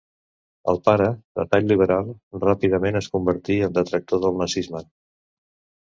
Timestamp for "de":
1.41-1.45